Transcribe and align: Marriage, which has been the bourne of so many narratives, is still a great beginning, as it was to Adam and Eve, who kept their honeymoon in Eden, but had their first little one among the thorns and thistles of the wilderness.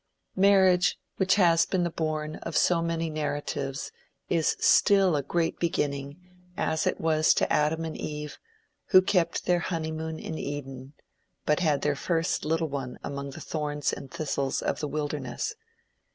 Marriage, 0.35 0.97
which 1.17 1.35
has 1.35 1.67
been 1.67 1.83
the 1.83 1.91
bourne 1.91 2.37
of 2.37 2.57
so 2.57 2.81
many 2.81 3.07
narratives, 3.07 3.91
is 4.29 4.55
still 4.59 5.15
a 5.15 5.21
great 5.21 5.59
beginning, 5.59 6.17
as 6.57 6.87
it 6.87 6.99
was 6.99 7.35
to 7.35 7.53
Adam 7.53 7.85
and 7.85 7.95
Eve, 7.95 8.39
who 8.87 9.01
kept 9.03 9.45
their 9.45 9.59
honeymoon 9.59 10.17
in 10.17 10.39
Eden, 10.39 10.93
but 11.45 11.59
had 11.59 11.81
their 11.83 11.95
first 11.95 12.45
little 12.45 12.67
one 12.67 12.97
among 13.03 13.29
the 13.29 13.39
thorns 13.41 13.93
and 13.93 14.09
thistles 14.09 14.59
of 14.63 14.79
the 14.79 14.87
wilderness. 14.87 15.53